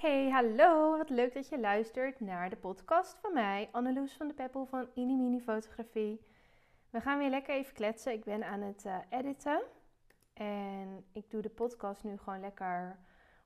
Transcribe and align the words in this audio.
Hey, 0.00 0.30
hallo! 0.30 0.96
Wat 0.96 1.10
leuk 1.10 1.34
dat 1.34 1.48
je 1.48 1.58
luistert 1.58 2.20
naar 2.20 2.50
de 2.50 2.56
podcast 2.56 3.18
van 3.20 3.32
mij, 3.32 3.68
Anneloes 3.72 4.12
van 4.12 4.28
de 4.28 4.34
Peppel 4.34 4.66
van 4.66 4.88
Inimini 4.94 5.40
Fotografie. 5.40 6.20
We 6.90 7.00
gaan 7.00 7.18
weer 7.18 7.30
lekker 7.30 7.54
even 7.54 7.74
kletsen. 7.74 8.12
Ik 8.12 8.24
ben 8.24 8.44
aan 8.44 8.60
het 8.60 8.84
uh, 8.86 8.96
editen 9.10 9.62
en 10.32 11.04
ik 11.12 11.30
doe 11.30 11.42
de 11.42 11.48
podcast 11.48 12.04
nu 12.04 12.18
gewoon 12.18 12.40
lekker 12.40 12.98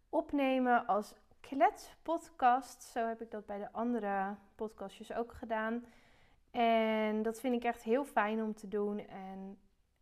opnemen 0.09 0.87
als 0.87 1.15
kletspodcast. 1.41 2.83
Zo 2.83 3.07
heb 3.07 3.21
ik 3.21 3.31
dat 3.31 3.47
bij 3.47 3.59
de 3.59 3.73
andere 3.73 4.37
podcastjes 4.55 5.13
ook 5.13 5.33
gedaan. 5.33 5.85
En 6.51 7.23
dat 7.23 7.41
vind 7.41 7.55
ik 7.55 7.65
echt 7.65 7.83
heel 7.83 8.05
fijn 8.05 8.43
om 8.43 8.55
te 8.55 8.69
doen 8.69 8.99
en 9.09 9.59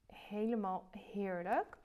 helemaal 0.07 0.89
heerlijk. 1.13 1.77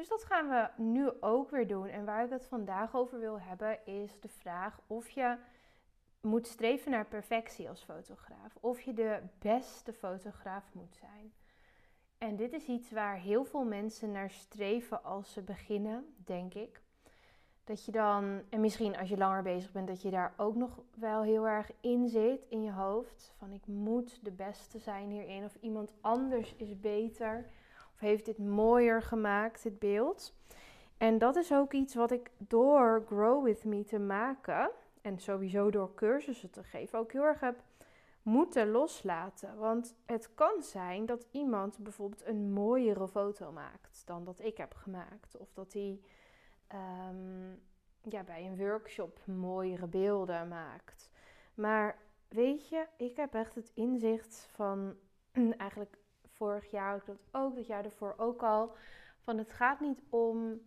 Dus 0.00 0.08
dat 0.08 0.24
gaan 0.24 0.48
we 0.48 0.82
nu 0.82 1.10
ook 1.20 1.50
weer 1.50 1.66
doen. 1.66 1.88
En 1.88 2.04
waar 2.04 2.24
ik 2.24 2.30
het 2.30 2.46
vandaag 2.46 2.94
over 2.94 3.18
wil 3.18 3.40
hebben, 3.40 3.86
is 3.86 4.20
de 4.20 4.28
vraag 4.28 4.80
of 4.86 5.08
je 5.08 5.36
moet 6.20 6.46
streven 6.46 6.90
naar 6.90 7.06
perfectie 7.06 7.68
als 7.68 7.82
fotograaf. 7.82 8.56
Of 8.60 8.80
je 8.80 8.92
de 8.92 9.20
beste 9.38 9.92
fotograaf 9.92 10.64
moet 10.72 10.96
zijn. 11.00 11.32
En 12.18 12.36
dit 12.36 12.52
is 12.52 12.66
iets 12.66 12.90
waar 12.90 13.16
heel 13.16 13.44
veel 13.44 13.64
mensen 13.64 14.12
naar 14.12 14.30
streven 14.30 15.04
als 15.04 15.32
ze 15.32 15.42
beginnen, 15.42 16.14
denk 16.16 16.54
ik. 16.54 16.82
Dat 17.64 17.84
je 17.84 17.92
dan, 17.92 18.42
en 18.48 18.60
misschien 18.60 18.96
als 18.96 19.08
je 19.08 19.16
langer 19.16 19.42
bezig 19.42 19.72
bent, 19.72 19.88
dat 19.88 20.02
je 20.02 20.10
daar 20.10 20.34
ook 20.36 20.54
nog 20.54 20.80
wel 20.94 21.22
heel 21.22 21.48
erg 21.48 21.70
in 21.80 22.08
zit 22.08 22.46
in 22.48 22.62
je 22.62 22.72
hoofd. 22.72 23.32
Van 23.38 23.52
ik 23.52 23.66
moet 23.66 24.24
de 24.24 24.32
beste 24.32 24.78
zijn 24.78 25.10
hierin, 25.10 25.44
of 25.44 25.54
iemand 25.60 25.92
anders 26.00 26.54
is 26.56 26.80
beter 26.80 27.50
heeft 28.00 28.24
dit 28.24 28.38
mooier 28.38 29.02
gemaakt, 29.02 29.62
dit 29.62 29.78
beeld. 29.78 30.34
En 30.98 31.18
dat 31.18 31.36
is 31.36 31.52
ook 31.52 31.72
iets 31.72 31.94
wat 31.94 32.10
ik 32.10 32.30
door 32.38 33.02
Grow 33.06 33.44
With 33.44 33.64
Me 33.64 33.84
te 33.84 33.98
maken 33.98 34.70
en 35.02 35.18
sowieso 35.18 35.70
door 35.70 35.94
cursussen 35.94 36.50
te 36.50 36.64
geven 36.64 36.98
ook 36.98 37.12
heel 37.12 37.24
erg 37.24 37.40
heb 37.40 37.62
moeten 38.22 38.70
loslaten. 38.70 39.56
Want 39.56 39.94
het 40.06 40.34
kan 40.34 40.62
zijn 40.62 41.06
dat 41.06 41.26
iemand 41.30 41.78
bijvoorbeeld 41.78 42.26
een 42.26 42.52
mooiere 42.52 43.08
foto 43.08 43.52
maakt 43.52 44.02
dan 44.06 44.24
dat 44.24 44.40
ik 44.40 44.56
heb 44.56 44.74
gemaakt. 44.74 45.36
Of 45.36 45.52
dat 45.52 45.72
hij 45.72 46.00
ehm, 46.66 47.50
ja, 48.02 48.22
bij 48.22 48.46
een 48.46 48.56
workshop 48.56 49.20
mooiere 49.26 49.86
beelden 49.86 50.48
maakt. 50.48 51.10
Maar 51.54 51.98
weet 52.28 52.68
je, 52.68 52.86
ik 52.96 53.16
heb 53.16 53.34
echt 53.34 53.54
het 53.54 53.70
inzicht 53.74 54.48
van 54.52 54.96
eigenlijk 55.56 55.96
vorig 56.40 56.70
jaar 56.70 56.96
ik 56.96 57.06
dat 57.06 57.22
ook, 57.32 57.54
dat 57.54 57.66
jaar 57.66 57.84
ervoor 57.84 58.14
ook 58.16 58.42
al. 58.42 58.72
Van 59.20 59.38
het 59.38 59.52
gaat 59.52 59.80
niet 59.80 60.02
om 60.10 60.60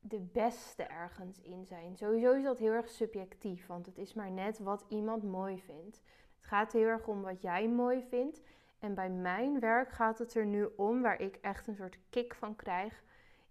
de 0.00 0.20
beste 0.20 0.82
ergens 0.82 1.40
in 1.40 1.66
zijn. 1.66 1.96
Sowieso 1.96 2.32
is 2.32 2.42
dat 2.42 2.58
heel 2.58 2.72
erg 2.72 2.88
subjectief, 2.88 3.66
want 3.66 3.86
het 3.86 3.98
is 3.98 4.14
maar 4.14 4.30
net 4.30 4.58
wat 4.58 4.84
iemand 4.88 5.22
mooi 5.22 5.60
vindt. 5.60 6.02
Het 6.36 6.46
gaat 6.46 6.72
heel 6.72 6.86
erg 6.86 7.06
om 7.06 7.22
wat 7.22 7.42
jij 7.42 7.68
mooi 7.68 8.02
vindt. 8.02 8.40
En 8.78 8.94
bij 8.94 9.10
mijn 9.10 9.60
werk 9.60 9.90
gaat 9.90 10.18
het 10.18 10.34
er 10.34 10.46
nu 10.46 10.68
om, 10.76 11.02
waar 11.02 11.20
ik 11.20 11.36
echt 11.36 11.66
een 11.66 11.76
soort 11.76 11.98
kick 12.10 12.34
van 12.34 12.56
krijg, 12.56 13.02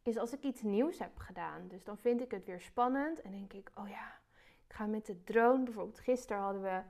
is 0.03 0.17
als 0.17 0.33
ik 0.33 0.43
iets 0.43 0.61
nieuws 0.61 0.99
heb 0.99 1.17
gedaan. 1.17 1.67
Dus 1.67 1.83
dan 1.83 1.97
vind 1.97 2.21
ik 2.21 2.31
het 2.31 2.45
weer 2.45 2.61
spannend 2.61 3.21
en 3.21 3.31
denk 3.31 3.53
ik, 3.53 3.71
oh 3.75 3.89
ja, 3.89 4.19
ik 4.67 4.73
ga 4.73 4.85
met 4.85 5.05
de 5.05 5.23
drone. 5.23 5.63
Bijvoorbeeld 5.63 5.99
gisteren 5.99 6.41
hadden 6.41 6.61
we 6.61 6.81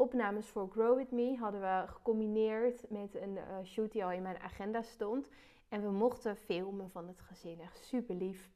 opnames 0.00 0.46
voor 0.46 0.68
Grow 0.70 0.96
With 0.96 1.10
Me 1.10 1.36
hadden 1.36 1.60
we 1.60 1.82
gecombineerd 1.86 2.90
met 2.90 3.14
een 3.14 3.36
uh, 3.36 3.64
shoot 3.64 3.92
die 3.92 4.04
al 4.04 4.12
in 4.12 4.22
mijn 4.22 4.38
agenda 4.38 4.82
stond. 4.82 5.28
En 5.68 5.82
we 5.82 5.90
mochten 5.90 6.36
filmen 6.36 6.90
van 6.90 7.06
het 7.06 7.20
gezin. 7.20 7.60
Echt 7.60 7.84
super 7.84 8.14
lief. 8.14 8.50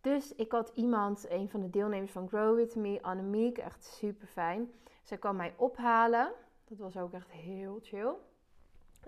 Dus 0.00 0.34
ik 0.34 0.52
had 0.52 0.72
iemand, 0.74 1.30
een 1.30 1.48
van 1.48 1.60
de 1.60 1.70
deelnemers 1.70 2.12
van 2.12 2.28
Grow 2.28 2.56
With 2.56 2.74
Me, 2.74 3.02
Annemiek, 3.02 3.58
echt 3.58 3.84
super 3.84 4.26
fijn. 4.26 4.72
Zij 5.02 5.18
kwam 5.18 5.36
mij 5.36 5.54
ophalen. 5.56 6.32
Dat 6.64 6.78
was 6.78 6.96
ook 6.96 7.12
echt 7.12 7.30
heel 7.30 7.78
chill. 7.82 8.12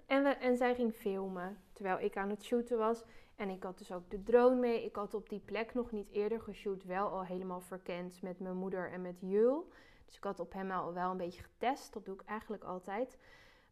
En, 0.07 0.23
we, 0.23 0.29
en 0.29 0.57
zij 0.57 0.75
ging 0.75 0.95
filmen 0.95 1.59
terwijl 1.73 1.99
ik 1.99 2.17
aan 2.17 2.31
het 2.31 2.45
shooten 2.45 2.79
was. 2.79 3.05
En 3.37 3.49
ik 3.49 3.63
had 3.63 3.79
dus 3.79 3.93
ook 3.93 4.11
de 4.11 4.23
drone 4.23 4.57
mee. 4.57 4.85
Ik 4.85 4.97
had 4.97 5.15
op 5.15 5.29
die 5.29 5.41
plek 5.45 5.75
nog 5.75 5.91
niet 5.91 6.11
eerder 6.11 6.41
geshoot. 6.41 6.85
Wel 6.85 7.09
al 7.09 7.25
helemaal 7.25 7.61
verkend 7.61 8.23
met 8.23 8.41
mijn 8.41 8.57
moeder 8.57 8.93
en 8.93 9.03
met 9.03 9.17
Jul. 9.21 9.69
Dus 10.05 10.17
ik 10.17 10.25
had 10.25 10.41
op 10.41 10.53
hem 10.53 10.71
al 10.71 10.93
wel 10.93 11.11
een 11.11 11.17
beetje 11.17 11.43
getest. 11.43 11.93
Dat 11.93 12.05
doe 12.05 12.15
ik 12.15 12.25
eigenlijk 12.25 12.65
altijd. 12.65 13.19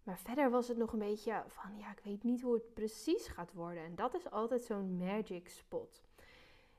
Maar 0.03 0.19
verder 0.19 0.51
was 0.51 0.69
het 0.69 0.77
nog 0.77 0.93
een 0.93 0.99
beetje 0.99 1.43
van, 1.49 1.79
ja, 1.79 1.91
ik 1.91 2.01
weet 2.05 2.23
niet 2.23 2.43
hoe 2.43 2.55
het 2.55 2.75
precies 2.75 3.27
gaat 3.27 3.53
worden. 3.53 3.85
En 3.85 3.95
dat 3.95 4.15
is 4.15 4.31
altijd 4.31 4.63
zo'n 4.63 4.97
magic 4.97 5.49
spot. 5.49 6.03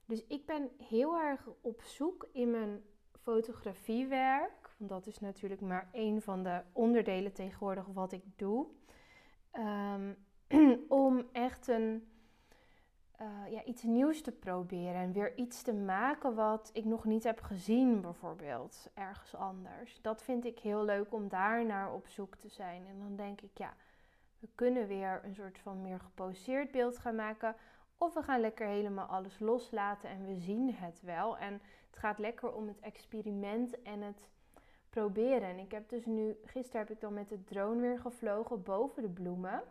Dus 0.06 0.26
ik 0.28 0.46
ben 0.46 0.70
heel 0.78 1.18
erg 1.18 1.48
op 1.62 1.82
zoek 1.82 2.28
in 2.32 2.52
mijn 2.52 2.84
fotografiewerk. 3.22 4.76
Want 4.78 4.90
dat 4.90 5.08
is 5.08 5.20
natuurlijk 5.20 5.62
maar 5.62 5.90
één 5.92 6.22
van 6.22 6.44
de 6.44 6.62
onderdelen 6.72 7.34
tegenwoordig 7.34 7.86
wat 7.86 8.12
ik 8.12 8.24
doe. 8.36 8.68
Um, 9.54 10.18
om 10.88 11.28
echt 11.32 11.68
een 11.68 12.08
uh, 13.24 13.52
ja, 13.52 13.64
iets 13.64 13.84
nieuws 13.84 14.22
te 14.22 14.32
proberen 14.32 15.02
en 15.02 15.12
weer 15.12 15.38
iets 15.38 15.62
te 15.62 15.74
maken 15.74 16.36
wat 16.36 16.70
ik 16.74 16.86
nog 16.86 17.06
niet 17.06 17.24
heb 17.24 17.42
gezien, 17.42 18.02
bijvoorbeeld 18.02 18.90
ergens 18.94 19.36
anders. 19.36 20.02
Dat 20.02 20.24
vind 20.24 20.46
ik 20.46 20.60
heel 20.60 20.84
leuk 20.84 21.14
om 21.14 21.28
daar 21.28 21.66
naar 21.66 21.94
op 21.94 22.08
zoek 22.08 22.36
te 22.36 22.50
zijn. 22.50 22.86
En 22.88 23.00
dan 23.00 23.16
denk 23.16 23.42
ik, 23.42 23.58
ja, 23.58 23.74
we 24.40 24.48
kunnen 24.56 24.88
weer 24.88 25.22
een 25.24 25.36
soort 25.36 25.60
van 25.60 25.82
meer 25.82 26.00
geposeerd 26.00 26.72
beeld 26.72 26.98
gaan 26.98 27.16
maken. 27.16 27.56
Of 27.98 28.14
we 28.14 28.22
gaan 28.22 28.40
lekker 28.40 28.68
helemaal 28.68 29.08
alles 29.08 29.40
loslaten 29.40 30.10
en 30.10 30.26
we 30.26 30.36
zien 30.36 30.74
het 30.74 31.02
wel. 31.02 31.38
En 31.38 31.54
het 31.90 32.00
gaat 32.00 32.20
lekker 32.20 32.54
om 32.54 32.68
het 32.68 32.80
experiment 32.80 33.82
en 33.82 34.02
het 34.02 34.30
proberen. 34.90 35.50
En 35.50 35.60
ik 35.60 35.72
heb 35.72 35.90
dus 35.90 36.06
nu, 36.06 36.38
gisteren 36.46 36.82
heb 36.82 36.90
ik 36.90 37.02
dan 37.02 37.14
met 37.14 37.30
de 37.30 37.44
drone 37.44 37.82
weer 37.82 38.00
gevlogen 38.00 38.64
boven 38.64 39.02
de 39.02 39.10
bloemen. 39.10 39.64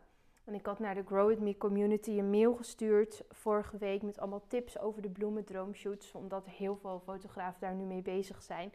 En 0.45 0.55
ik 0.55 0.67
had 0.67 0.79
naar 0.79 0.95
de 0.95 1.05
Grow 1.05 1.29
With 1.29 1.41
Me 1.41 1.57
community 1.57 2.11
een 2.11 2.31
mail 2.31 2.55
gestuurd 2.55 3.25
vorige 3.29 3.77
week 3.77 4.03
met 4.03 4.19
allemaal 4.19 4.47
tips 4.47 4.79
over 4.79 5.03
de 5.03 5.11
bloemendroomshoots. 5.11 6.13
Omdat 6.13 6.47
heel 6.47 6.77
veel 6.77 7.01
fotografen 7.01 7.61
daar 7.61 7.75
nu 7.75 7.85
mee 7.85 8.03
bezig 8.03 8.43
zijn. 8.43 8.73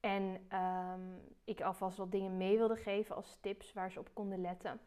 En 0.00 0.46
um, 0.52 1.20
ik 1.44 1.60
alvast 1.60 1.96
wat 1.96 2.12
dingen 2.12 2.36
mee 2.36 2.56
wilde 2.56 2.76
geven 2.76 3.16
als 3.16 3.38
tips 3.40 3.72
waar 3.72 3.90
ze 3.90 3.98
op 3.98 4.10
konden 4.12 4.40
letten. 4.40 4.80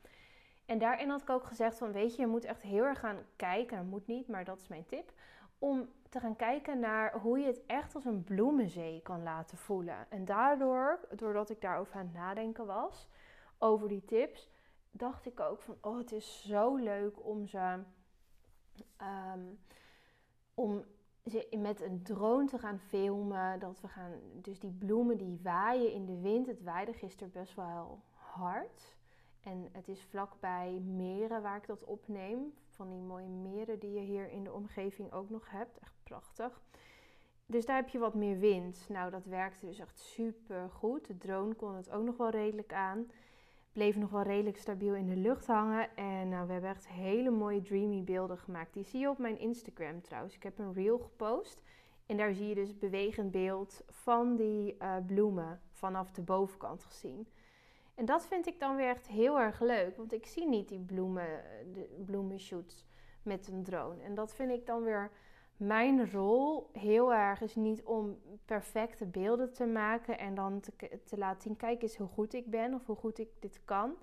En 0.66 0.78
daarin 0.78 1.10
had 1.10 1.22
ik 1.22 1.30
ook 1.30 1.44
gezegd 1.44 1.78
van 1.78 1.92
weet 1.92 2.16
je, 2.16 2.22
je 2.22 2.28
moet 2.28 2.46
echt 2.46 2.62
heel 2.62 2.84
erg 2.84 3.00
gaan 3.00 3.26
kijken. 3.36 3.78
Dat 3.78 3.86
moet 3.86 4.08
niet, 4.08 4.28
maar 4.28 4.44
dat 4.44 4.60
is 4.60 4.68
mijn 4.68 4.86
tip. 4.86 5.14
Om 5.60 5.90
te 6.10 6.20
gaan 6.20 6.36
kijken 6.36 6.80
naar 6.80 7.20
hoe 7.20 7.40
je 7.40 7.46
het 7.46 7.66
echt 7.66 7.96
als 7.96 8.06
een 8.06 8.24
bloemenzee 8.24 9.02
kan 9.02 9.24
laten 9.24 9.58
voelen. 9.58 10.06
En 10.10 10.26
daardoor, 10.26 11.00
doordat 11.16 11.50
ik 11.50 11.62
daarover 11.62 11.96
aan 11.96 12.06
het 12.06 12.14
nadenken 12.14 12.66
was, 12.66 13.08
over 13.58 13.88
die 13.88 14.06
tips 14.06 14.51
dacht 14.92 15.26
ik 15.26 15.40
ook 15.40 15.62
van, 15.62 15.78
oh, 15.82 15.98
het 15.98 16.12
is 16.12 16.44
zo 16.48 16.76
leuk 16.76 17.26
om 17.26 17.48
ze, 17.48 17.80
um, 19.34 19.60
om 20.54 20.84
ze 21.26 21.48
met 21.58 21.82
een 21.82 22.04
drone 22.04 22.48
te 22.48 22.58
gaan 22.58 22.80
filmen. 22.80 23.60
Dat 23.60 23.82
we 23.82 23.88
gaan, 23.88 24.12
dus 24.34 24.60
die 24.60 24.72
bloemen 24.72 25.18
die 25.18 25.40
waaien 25.44 25.92
in 25.92 26.06
de 26.06 26.20
wind. 26.20 26.48
Het 26.48 26.64
waaide 26.64 26.94
gisteren 26.94 27.32
best 27.32 27.56
wel 27.56 28.02
hard. 28.14 28.96
En 29.42 29.70
het 29.72 29.88
is 29.88 30.02
vlakbij 30.02 30.80
meren 30.80 31.42
waar 31.42 31.58
ik 31.58 31.68
dat 31.68 31.84
opneem. 31.84 32.54
Van 32.68 32.90
die 32.90 33.02
mooie 33.02 33.28
meren 33.28 33.80
die 33.80 33.92
je 33.92 34.00
hier 34.00 34.30
in 34.30 34.44
de 34.44 34.54
omgeving 34.54 35.12
ook 35.12 35.30
nog 35.30 35.50
hebt. 35.50 35.80
Echt 35.80 35.96
prachtig. 36.04 36.62
Dus 37.46 37.66
daar 37.66 37.76
heb 37.76 37.90
je 37.90 38.00
wat 38.00 38.14
meer 38.14 38.40
wind. 38.40 38.86
Nou, 38.90 39.12
dat 39.12 39.26
werkte 39.26 39.66
dus 39.66 39.80
echt 39.80 40.00
super 40.00 40.70
goed. 40.70 41.08
De 41.08 41.18
drone 41.18 41.54
kon 41.54 41.76
het 41.76 41.90
ook 41.90 42.04
nog 42.04 42.18
wel 42.18 42.30
redelijk 42.30 42.74
aan 42.74 43.12
bleef 43.72 43.96
nog 43.96 44.10
wel 44.10 44.22
redelijk 44.22 44.58
stabiel 44.58 44.96
in 44.96 45.08
de 45.08 45.16
lucht 45.16 45.48
hangen. 45.48 45.96
En 45.96 46.30
nou, 46.30 46.48
we 46.48 46.52
hebben 46.52 46.70
echt 46.70 46.88
hele 46.88 47.30
mooie 47.30 47.62
dreamy 47.62 48.04
beelden 48.04 48.38
gemaakt. 48.38 48.74
Die 48.74 48.84
zie 48.84 49.00
je 49.00 49.10
op 49.10 49.18
mijn 49.18 49.40
Instagram 49.40 50.02
trouwens. 50.02 50.36
Ik 50.36 50.44
heb 50.44 50.60
een 50.60 50.74
reel 50.74 51.00
gepost. 51.00 51.62
En 52.06 52.18
daar 52.18 52.34
zie 52.34 52.48
je 52.48 52.56
dus 52.56 52.78
bewegend 52.78 53.32
beeld 53.32 53.84
van 53.88 54.36
die 54.36 54.76
uh, 54.80 54.96
bloemen 55.06 55.62
vanaf 55.72 56.12
de 56.12 56.22
bovenkant 56.22 56.84
gezien. 56.84 57.28
En 57.96 58.06
dat 58.06 58.28
vind 58.28 58.48
ik 58.48 58.60
dan 58.60 58.76
weer 58.76 58.90
echt 58.90 59.08
heel 59.08 59.40
erg 59.40 59.60
leuk. 59.60 59.98
Want 59.98 60.14
ik 60.14 60.26
zie 60.26 60.48
niet 60.48 60.70
die 60.70 60.80
bloemen, 60.80 61.44
de 61.74 62.04
bloemenshoots 62.06 62.86
met 63.24 63.48
een 63.48 63.64
drone. 63.64 64.04
En 64.04 64.16
dat 64.16 64.34
vind 64.34 64.52
ik 64.52 64.66
dan 64.66 64.84
weer 64.84 65.12
mijn 65.62 66.12
rol 66.12 66.70
heel 66.74 67.14
erg 67.14 67.42
is 67.42 67.56
niet 67.56 67.84
om 67.84 68.22
perfecte 68.46 69.06
beelden 69.06 69.54
te 69.54 69.66
maken 69.66 70.18
en 70.18 70.36
dan 70.36 70.60
te, 70.60 71.00
te, 71.06 71.18
laten 71.18 71.42
zien, 71.42 71.56
kijk 71.56 71.82
eens 71.82 71.98
hoe 71.98 72.08
goed 72.08 72.34
ik 72.34 72.50
ben 72.50 72.74
of 72.74 72.86
hoe 72.86 72.96
goed 72.96 73.20
ik 73.20 73.30
dit 73.40 73.62
kan. 73.66 73.96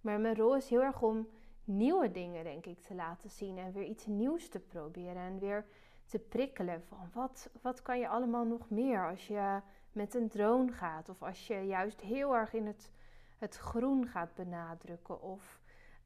Maar 0.00 0.20
mijn 0.20 0.36
rol 0.36 0.56
is 0.56 0.68
heel 0.68 0.82
erg 0.82 1.02
om 1.02 1.28
nieuwe 1.64 2.10
dingen, 2.10 2.44
denk 2.44 2.66
ik, 2.66 2.80
te 2.80 2.94
laten 2.94 3.30
zien 3.30 3.58
en 3.58 3.72
weer 3.72 3.84
iets 3.84 4.06
nieuws 4.06 4.48
te 4.48 4.60
proberen 4.60 5.22
en 5.22 5.38
weer 5.38 5.66
te 6.06 6.18
prikkelen 6.18 6.82
van 6.82 7.10
wat, 7.12 7.50
wat 7.62 7.82
kan 7.82 7.98
je 7.98 8.08
allemaal 8.08 8.44
nog 8.44 8.70
meer 8.70 9.08
als 9.08 9.26
je 9.26 9.60
met 9.92 10.14
een 10.14 10.28
drone 10.28 10.72
gaat 10.72 11.08
of 11.08 11.22
als 11.22 11.46
je 11.46 11.54
juist 11.54 12.00
heel 12.00 12.36
erg 12.36 12.52
in 12.52 12.66
het, 12.66 12.90
het 13.38 13.56
groen 13.56 14.06
gaat 14.06 14.34
benadrukken 14.34 15.22
of 15.22 15.60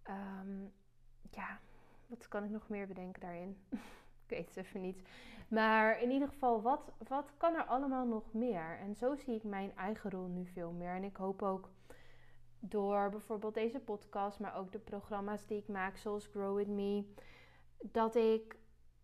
um, 0.09 0.73
ja, 1.31 1.61
wat 2.07 2.29
kan 2.29 2.45
ik 2.45 2.51
nog 2.51 2.69
meer 2.69 2.87
bedenken 2.87 3.21
daarin? 3.21 3.57
ik 4.27 4.37
weet 4.37 4.55
het 4.55 4.57
even 4.57 4.81
niet. 4.81 5.03
Maar 5.49 6.03
in 6.03 6.11
ieder 6.11 6.29
geval, 6.29 6.63
wat, 6.63 6.93
wat 7.09 7.33
kan 7.37 7.55
er 7.55 7.65
allemaal 7.65 8.07
nog 8.07 8.33
meer? 8.33 8.79
En 8.79 8.95
zo 8.95 9.15
zie 9.15 9.35
ik 9.35 9.45
mijn 9.45 9.77
eigen 9.77 10.11
rol 10.11 10.27
nu 10.27 10.47
veel 10.47 10.73
meer. 10.73 10.95
En 10.95 11.05
ik 11.05 11.17
hoop 11.17 11.43
ook 11.43 11.71
door 12.59 13.11
bijvoorbeeld 13.11 13.55
deze 13.55 13.81
podcast, 13.81 14.39
maar 14.39 14.57
ook 14.57 14.73
de 14.73 14.79
programma's 14.79 15.47
die 15.47 15.59
ik 15.59 15.69
maak, 15.69 15.97
zoals 15.97 16.27
Grow 16.27 16.57
With 16.57 16.69
Me, 16.69 17.05
dat 17.79 18.15
ik 18.15 18.57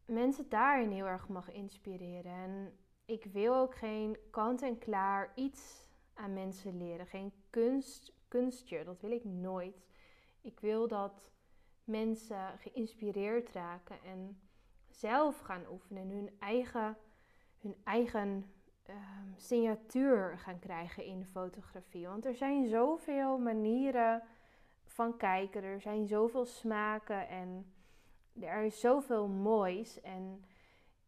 mensen 0.05 0.49
daarin 0.49 0.91
heel 0.91 1.07
erg 1.07 1.29
mag 1.29 1.53
inspireren. 1.53 2.33
En 2.33 2.79
ik 3.05 3.25
wil 3.25 3.55
ook 3.55 3.75
geen 3.75 4.17
kant-en-klaar 4.31 5.33
iets 5.35 5.89
aan 6.15 6.33
mensen 6.33 6.77
leren. 6.77 7.07
Geen 7.07 7.33
kunst, 7.51 8.13
kunstje, 8.29 8.85
dat 8.85 9.01
wil 9.01 9.11
ik 9.11 9.25
nooit. 9.25 9.87
Ik 10.41 10.61
wil 10.61 10.89
dat 10.89 11.31
mensen 11.85 12.59
geïnspireerd 12.59 13.53
raken 13.53 14.03
en 14.05 14.41
zelf 14.91 15.41
gaan 15.41 15.67
oefenen. 15.71 16.09
Hun 16.11 16.31
eigen, 16.39 16.97
hun 17.59 17.77
eigen 17.85 18.53
um, 18.89 19.35
signatuur 19.37 20.39
gaan 20.39 20.59
krijgen 20.59 21.05
in 21.05 21.25
fotografie. 21.25 22.07
Want 22.07 22.25
er 22.25 22.35
zijn 22.35 22.69
zoveel 22.69 23.39
manieren 23.39 24.23
van 24.85 25.17
kijken. 25.17 25.63
Er 25.63 25.81
zijn 25.81 26.07
zoveel 26.07 26.45
smaken 26.45 27.29
en 27.29 27.73
er 28.41 28.63
is 28.63 28.81
zoveel 28.81 29.29
moois. 29.29 30.01
En 30.01 30.45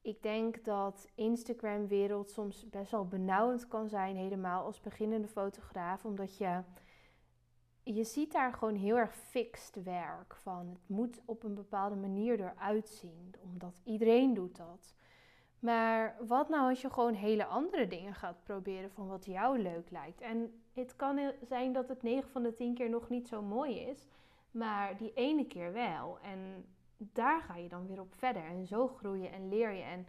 ik 0.01 0.23
denk 0.23 0.65
dat 0.65 1.09
Instagram-wereld 1.15 2.31
soms 2.31 2.69
best 2.71 2.91
wel 2.91 3.07
benauwend 3.07 3.69
kan 3.69 3.89
zijn, 3.89 4.17
helemaal 4.17 4.65
als 4.65 4.81
beginnende 4.81 5.29
fotograaf, 5.29 6.05
omdat 6.05 6.37
je 6.37 6.63
je 7.85 8.05
ziet 8.05 8.33
daar 8.33 8.53
gewoon 8.53 8.75
heel 8.75 8.97
erg 8.97 9.15
fixed 9.15 9.83
werk 9.83 10.37
van. 10.37 10.69
Het 10.69 10.89
moet 10.89 11.21
op 11.25 11.43
een 11.43 11.55
bepaalde 11.55 11.97
manier 11.97 12.41
eruit 12.41 12.89
zien, 12.89 13.35
omdat 13.53 13.81
iedereen 13.85 14.35
doet 14.35 14.57
dat. 14.57 14.95
Maar 15.59 16.17
wat 16.27 16.49
nou 16.49 16.69
als 16.69 16.81
je 16.81 16.91
gewoon 16.91 17.15
hele 17.15 17.45
andere 17.45 17.87
dingen 17.87 18.15
gaat 18.15 18.43
proberen 18.43 18.91
van 18.91 19.09
wat 19.09 19.25
jou 19.25 19.59
leuk 19.59 19.91
lijkt? 19.91 20.21
En 20.21 20.63
het 20.73 20.97
kan 20.97 21.33
zijn 21.43 21.73
dat 21.73 21.89
het 21.89 22.03
9 22.03 22.31
van 22.31 22.43
de 22.43 22.55
10 22.55 22.75
keer 22.75 22.91
nog 22.91 23.09
niet 23.09 23.29
zo 23.29 23.43
mooi 23.43 23.79
is, 23.79 24.07
maar 24.51 24.97
die 24.97 25.13
ene 25.15 25.47
keer 25.47 25.73
wel. 25.73 26.19
En 26.21 26.65
daar 26.97 27.41
ga 27.41 27.57
je 27.57 27.69
dan 27.69 27.87
weer 27.87 28.01
op 28.01 28.15
verder. 28.15 28.45
En 28.45 28.67
zo 28.67 28.89
groei 28.89 29.21
je 29.21 29.29
en 29.29 29.49
leer 29.49 29.71
je. 29.71 29.83
En 29.83 30.07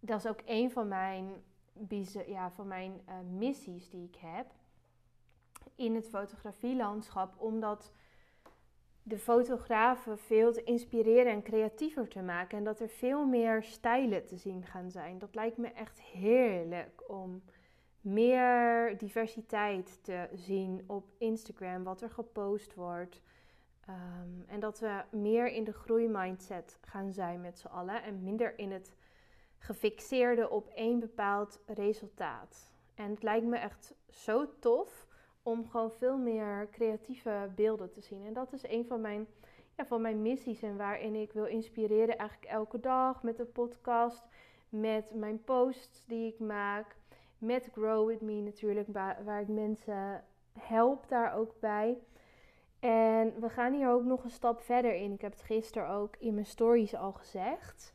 dat 0.00 0.18
is 0.18 0.30
ook 0.30 0.42
een 0.44 0.70
van 0.70 0.88
mijn, 0.88 1.42
ja, 2.26 2.50
van 2.50 2.66
mijn 2.66 3.00
uh, 3.08 3.14
missies 3.38 3.90
die 3.90 4.04
ik 4.04 4.16
heb 4.16 4.46
in 5.74 5.94
het 5.94 6.08
fotografielandschap. 6.08 7.34
Omdat 7.36 7.92
de 9.02 9.18
fotografen 9.18 10.18
veel 10.18 10.52
te 10.52 10.62
inspireren 10.62 11.32
en 11.32 11.42
creatiever 11.42 12.08
te 12.08 12.22
maken. 12.22 12.58
En 12.58 12.64
dat 12.64 12.80
er 12.80 12.88
veel 12.88 13.26
meer 13.26 13.62
stijlen 13.62 14.26
te 14.26 14.36
zien 14.36 14.66
gaan 14.66 14.90
zijn. 14.90 15.18
Dat 15.18 15.34
lijkt 15.34 15.56
me 15.56 15.68
echt 15.68 16.00
heerlijk 16.00 17.02
om 17.10 17.42
meer 18.00 18.98
diversiteit 18.98 19.98
te 20.02 20.28
zien 20.32 20.84
op 20.86 21.06
Instagram, 21.18 21.84
wat 21.84 22.02
er 22.02 22.10
gepost 22.10 22.74
wordt. 22.74 23.20
Ehm, 23.86 24.40
en 24.46 24.60
dat 24.60 24.78
we 24.78 25.02
meer 25.10 25.52
in 25.52 25.64
de 25.64 25.72
groeimindset 25.72 26.78
gaan 26.80 27.12
zijn 27.12 27.40
met 27.40 27.58
z'n 27.58 27.66
allen 27.66 28.02
en 28.02 28.22
minder 28.22 28.58
in 28.58 28.72
het 28.72 28.94
gefixeerde 29.58 30.50
op 30.50 30.68
één 30.68 30.98
bepaald 30.98 31.60
resultaat. 31.66 32.72
En 32.94 33.10
het 33.10 33.22
lijkt 33.22 33.46
me 33.46 33.56
echt 33.56 33.94
zo 34.08 34.58
tof 34.58 35.06
om 35.42 35.68
gewoon 35.68 35.92
veel 35.92 36.16
meer 36.16 36.68
creatieve 36.70 37.50
beelden 37.54 37.90
te 37.90 38.00
zien. 38.00 38.26
En 38.26 38.32
dat 38.32 38.52
is 38.52 38.68
een 38.68 38.86
van 38.86 39.00
mijn, 39.00 39.26
ja, 39.76 39.86
van 39.86 40.00
mijn 40.00 40.22
missies 40.22 40.62
en 40.62 40.76
waarin 40.76 41.14
ik 41.14 41.32
wil 41.32 41.46
inspireren 41.46 42.18
eigenlijk 42.18 42.50
elke 42.50 42.80
dag 42.80 43.22
met 43.22 43.36
de 43.36 43.44
podcast, 43.44 44.26
met 44.68 45.14
mijn 45.14 45.44
posts 45.44 46.04
die 46.06 46.32
ik 46.32 46.38
maak, 46.38 46.96
met 47.38 47.68
Grow 47.72 48.08
With 48.08 48.20
Me 48.20 48.40
natuurlijk, 48.40 48.88
waar, 49.24 49.40
ik 49.40 49.48
mensen 49.48 50.24
help 50.58 51.08
daar 51.08 51.34
ook 51.34 51.54
bij. 51.60 51.98
En 52.80 53.40
we 53.40 53.48
gaan 53.48 53.72
hier 53.72 53.88
ook 53.88 54.04
nog 54.04 54.24
een 54.24 54.30
stap 54.30 54.60
verder 54.60 54.94
in. 54.94 55.12
Ik 55.12 55.20
heb 55.20 55.32
het 55.32 55.42
gisteren 55.42 55.88
ook 55.88 56.16
in 56.16 56.34
mijn 56.34 56.46
stories 56.46 56.94
al 56.94 57.12
gezegd. 57.12 57.94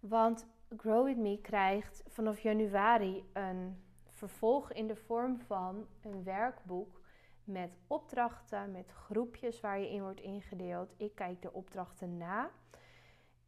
Want 0.00 0.46
Grow 0.76 1.04
With 1.04 1.16
Me 1.16 1.40
krijgt 1.40 2.02
vanaf 2.08 2.38
januari 2.38 3.24
een 3.32 3.84
vervolg 4.16 4.72
in 4.72 4.86
de 4.86 4.96
vorm 4.96 5.38
van 5.38 5.86
een 6.02 6.24
werkboek 6.24 7.00
met 7.44 7.78
opdrachten, 7.86 8.70
met 8.70 8.90
groepjes 8.90 9.60
waar 9.60 9.78
je 9.78 9.90
in 9.90 10.02
wordt 10.02 10.20
ingedeeld. 10.20 10.94
Ik 10.96 11.14
kijk 11.14 11.42
de 11.42 11.52
opdrachten 11.52 12.16
na. 12.16 12.50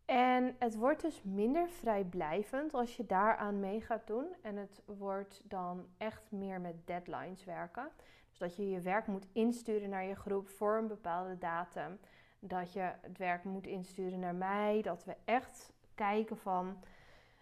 En 0.04 0.56
het 0.58 0.76
wordt 0.76 1.02
dus 1.02 1.22
minder 1.22 1.68
vrijblijvend 1.68 2.74
als 2.74 2.96
je 2.96 3.06
daaraan 3.06 3.60
mee 3.60 3.80
gaat 3.80 4.06
doen. 4.06 4.26
En 4.42 4.56
het 4.56 4.82
wordt 4.86 5.42
dan 5.44 5.86
echt 5.98 6.30
meer 6.30 6.60
met 6.60 6.86
deadlines 6.86 7.44
werken. 7.44 7.90
Dus 8.28 8.38
dat 8.38 8.56
je 8.56 8.70
je 8.70 8.80
werk 8.80 9.06
moet 9.06 9.26
insturen 9.32 9.88
naar 9.88 10.04
je 10.04 10.14
groep 10.14 10.48
voor 10.48 10.76
een 10.76 10.86
bepaalde 10.86 11.38
datum. 11.38 11.98
Dat 12.38 12.72
je 12.72 12.92
het 13.00 13.18
werk 13.18 13.44
moet 13.44 13.66
insturen 13.66 14.18
naar 14.18 14.34
mij. 14.34 14.82
Dat 14.82 15.04
we 15.04 15.16
echt 15.24 15.72
kijken 15.94 16.36
van 16.36 16.76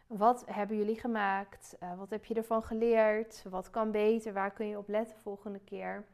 wat 0.06 0.44
hebben 0.46 0.76
jullie 0.76 1.00
gemaakt? 1.00 1.76
Uh, 1.82 1.98
wat 1.98 2.10
heb 2.10 2.24
je 2.24 2.34
ervan 2.34 2.62
geleerd? 2.62 3.44
Wat 3.50 3.70
kan 3.70 3.90
beter? 3.90 4.32
Waar 4.32 4.52
kun 4.52 4.66
je 4.66 4.78
op 4.78 4.88
letten 4.88 5.18
volgende 5.18 5.60
keer? 5.60 6.04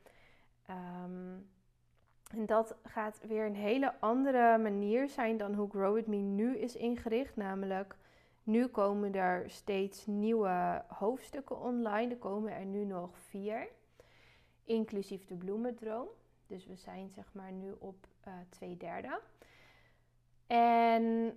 Um, 0.71 1.50
en 2.31 2.47
dat 2.47 2.77
gaat 2.85 3.21
weer 3.27 3.47
een 3.47 3.55
hele 3.55 4.00
andere 4.00 4.59
manier 4.59 5.09
zijn 5.09 5.37
dan 5.37 5.55
hoe 5.55 5.71
Grow 5.71 5.94
With 5.94 6.06
Me 6.06 6.17
nu 6.17 6.59
is 6.59 6.77
ingericht. 6.77 7.37
Namelijk, 7.37 7.97
nu 8.43 8.67
komen 8.67 9.15
er 9.15 9.50
steeds 9.50 10.06
nieuwe 10.06 10.85
hoofdstukken 10.87 11.61
online. 11.61 12.11
Er 12.11 12.19
komen 12.19 12.53
er 12.53 12.65
nu 12.65 12.85
nog 12.85 13.19
vier, 13.19 13.69
inclusief 14.65 15.25
de 15.25 15.35
bloemendroom. 15.35 16.09
Dus 16.47 16.67
we 16.67 16.77
zijn 16.77 17.11
zeg 17.11 17.33
maar 17.33 17.53
nu 17.53 17.75
op 17.79 18.06
uh, 18.29 18.35
twee 18.49 18.77
derde. 18.77 19.21
En 20.47 21.37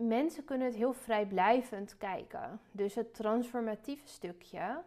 mensen 0.00 0.44
kunnen 0.44 0.66
het 0.66 0.76
heel 0.76 0.92
vrijblijvend 0.92 1.96
kijken. 1.98 2.60
Dus 2.72 2.94
het 2.94 3.14
transformatieve 3.14 4.08
stukje 4.08 4.82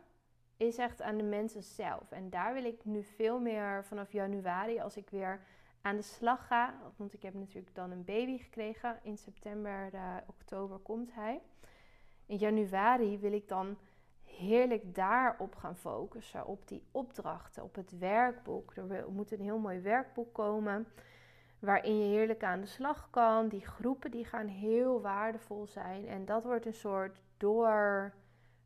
is 0.57 0.77
echt 0.77 1.01
aan 1.01 1.18
de 1.18 1.24
mensen 1.24 1.63
zelf. 1.63 2.12
En 2.12 2.30
daar 2.30 2.54
wil 2.54 2.63
ik 2.63 2.86
nu 2.86 3.04
veel 3.04 3.39
meer 3.39 3.86
vanaf 3.86 4.12
januari, 4.12 4.80
als 4.80 4.98
ik 4.98 5.10
weer 5.10 5.39
aan 5.81 5.95
de 5.95 6.01
slag 6.01 6.48
ga. 6.48 6.74
Want 6.95 7.13
ik 7.13 7.21
heb 7.21 7.33
natuurlijk 7.33 7.75
dan 7.75 7.92
een 7.92 8.06
baby 8.06 8.38
gekregen. 8.38 9.00
In 9.01 9.18
september, 9.18 9.89
uh, 9.94 10.15
oktober 10.27 10.77
komt 10.77 11.13
hij. 11.13 11.42
In 12.25 12.38
januari 12.38 13.19
wil 13.19 13.33
ik 13.33 13.48
dan 13.48 13.77
heerlijk 14.24 14.95
daarop 14.95 15.55
gaan 15.55 15.75
focussen. 15.75 16.46
Op 16.46 16.67
die 16.67 16.84
opdrachten, 16.91 17.63
op 17.63 17.75
het 17.75 17.98
werkboek. 17.98 18.75
Er 18.75 19.12
moet 19.12 19.32
een 19.32 19.41
heel 19.41 19.60
mooi 19.60 19.79
werkboek 19.79 20.34
komen. 20.34 20.88
Waarin 21.63 21.98
je 21.98 22.15
heerlijk 22.15 22.43
aan 22.43 22.62
de 22.62 22.67
slag 22.67 23.08
kan. 23.10 23.48
Die 23.48 23.65
groepen 23.65 24.12
die 24.12 24.25
gaan 24.25 24.48
heel 24.48 25.01
waardevol 25.01 25.67
zijn. 25.67 26.08
En 26.08 26.25
dat 26.25 26.43
wordt 26.43 26.65
een 26.65 26.74
soort 26.74 27.22
door 27.38 28.13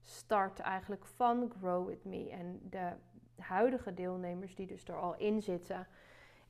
start 0.02 0.60
eigenlijk 0.60 1.06
van 1.06 1.52
Grow 1.60 1.88
With 1.88 2.06
Me. 2.06 2.30
En 2.30 2.60
de 2.70 2.92
huidige 3.36 3.94
deelnemers 3.94 4.56
die 4.56 4.68
dus 4.68 4.88
er 4.88 5.00
al 5.00 5.16
in 5.16 5.42
zitten 5.42 5.88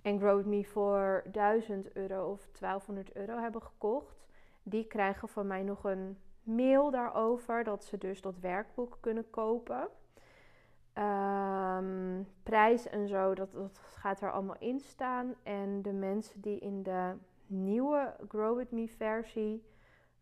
en 0.01 0.19
Grow 0.19 0.37
With 0.37 0.45
Me 0.45 0.65
voor 0.65 1.23
1000 1.31 1.95
euro 1.95 2.31
of 2.31 2.47
1200 2.59 3.15
euro 3.15 3.41
hebben 3.41 3.61
gekocht, 3.61 4.27
die 4.63 4.87
krijgen 4.87 5.27
van 5.27 5.47
mij 5.47 5.63
nog 5.63 5.83
een 5.83 6.17
mail 6.43 6.91
daarover 6.91 7.63
dat 7.63 7.83
ze 7.83 7.97
dus 7.97 8.21
dat 8.21 8.39
werkboek 8.39 8.97
kunnen 8.99 9.29
kopen. 9.29 9.87
Um, 10.97 12.27
prijs 12.43 12.87
en 12.87 13.07
zo, 13.07 13.35
dat, 13.35 13.51
dat 13.51 13.77
gaat 13.77 14.21
er 14.21 14.31
allemaal 14.31 14.55
in 14.59 14.79
staan. 14.79 15.35
En 15.43 15.81
de 15.81 15.93
mensen 15.93 16.41
die 16.41 16.59
in 16.59 16.83
de 16.83 17.13
nieuwe 17.47 18.15
Grow 18.27 18.57
With 18.57 18.71
Me 18.71 18.87
versie 18.87 19.63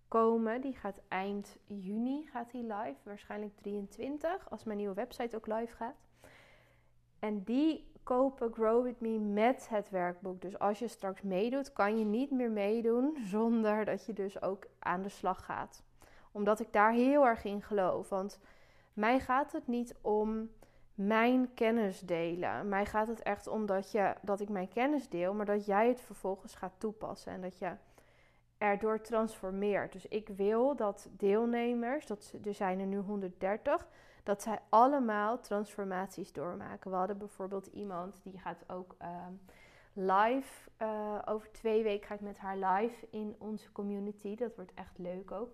komen. 0.07 0.61
Die 0.61 0.73
gaat 0.73 1.01
eind 1.07 1.57
juni 1.65 2.25
gaat 2.31 2.51
die 2.51 2.63
live, 2.63 2.99
waarschijnlijk 3.03 3.55
23, 3.55 4.49
als 4.49 4.63
mijn 4.63 4.77
nieuwe 4.77 4.93
website 4.93 5.35
ook 5.35 5.47
live 5.47 5.75
gaat. 5.75 5.95
En 7.19 7.43
die 7.43 7.91
kopen 8.03 8.53
Grow 8.53 8.83
With 8.83 8.99
Me 8.99 9.19
met 9.19 9.69
het 9.69 9.89
werkboek. 9.89 10.41
Dus 10.41 10.59
als 10.59 10.79
je 10.79 10.87
straks 10.87 11.21
meedoet, 11.21 11.73
kan 11.73 11.97
je 11.97 12.05
niet 12.05 12.31
meer 12.31 12.51
meedoen 12.51 13.17
zonder 13.35 13.85
dat 13.85 14.05
je 14.05 14.13
dus 14.13 14.41
ook 14.41 14.65
aan 14.79 15.01
de 15.01 15.09
slag 15.09 15.45
gaat. 15.45 15.83
Omdat 16.31 16.59
ik 16.59 16.73
daar 16.73 16.91
heel 16.91 17.25
erg 17.25 17.43
in 17.43 17.61
geloof. 17.61 18.09
Want 18.09 18.39
mij 18.93 19.19
gaat 19.19 19.51
het 19.51 19.67
niet 19.67 19.95
om 20.01 20.49
mijn 20.95 21.53
kennis 21.53 21.99
delen. 21.99 22.69
Mij 22.69 22.85
gaat 22.85 23.07
het 23.07 23.21
echt 23.21 23.47
om 23.47 23.65
dat, 23.65 23.91
je, 23.91 24.15
dat 24.21 24.39
ik 24.39 24.49
mijn 24.49 24.67
kennis 24.67 25.09
deel, 25.09 25.33
maar 25.33 25.45
dat 25.45 25.65
jij 25.65 25.87
het 25.87 26.01
vervolgens 26.01 26.55
gaat 26.55 26.73
toepassen. 26.77 27.31
En 27.31 27.41
dat 27.41 27.57
je 27.57 27.71
erdoor 28.57 29.01
transformeert. 29.01 29.91
Dus 29.91 30.07
ik 30.07 30.27
wil 30.27 30.75
dat 30.75 31.09
deelnemers, 31.11 32.05
dat, 32.05 32.33
er 32.45 32.53
zijn 32.53 32.79
er 32.79 32.85
nu 32.85 32.97
130, 32.97 33.87
dat 34.23 34.41
zij 34.41 34.59
allemaal 34.69 35.39
transformaties 35.39 36.33
doormaken. 36.33 36.91
We 36.91 36.97
hadden 36.97 37.17
bijvoorbeeld 37.17 37.65
iemand 37.67 38.19
die 38.23 38.39
gaat 38.39 38.63
ook 38.67 38.95
uh, 39.01 39.27
live. 39.93 40.69
Uh, 40.81 41.19
over 41.25 41.51
twee 41.51 41.83
weken 41.83 42.07
ga 42.07 42.13
ik 42.13 42.21
met 42.21 42.37
haar 42.37 42.57
live 42.57 43.07
in 43.09 43.35
onze 43.39 43.71
community. 43.71 44.35
Dat 44.35 44.55
wordt 44.55 44.73
echt 44.73 44.97
leuk 44.97 45.31
ook. 45.31 45.49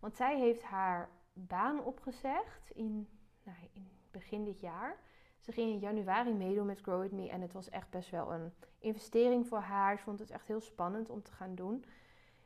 Want 0.00 0.16
zij 0.16 0.38
heeft 0.38 0.62
haar 0.62 1.08
baan 1.32 1.84
opgezegd 1.84 2.70
in, 2.70 3.08
nou, 3.42 3.56
in 3.72 3.93
begin 4.14 4.44
dit 4.44 4.60
jaar. 4.60 4.96
Ze 5.40 5.52
ging 5.52 5.70
in 5.70 5.78
januari 5.78 6.32
meedoen 6.32 6.66
met 6.66 6.80
Grow 6.80 7.00
With 7.00 7.12
Me. 7.12 7.28
En 7.28 7.40
het 7.40 7.52
was 7.52 7.70
echt 7.70 7.90
best 7.90 8.10
wel 8.10 8.32
een 8.32 8.52
investering 8.78 9.48
voor 9.48 9.58
haar. 9.58 9.96
Ze 9.96 10.02
vond 10.02 10.18
het 10.18 10.30
echt 10.30 10.46
heel 10.46 10.60
spannend 10.60 11.10
om 11.10 11.22
te 11.22 11.32
gaan 11.32 11.54
doen. 11.54 11.84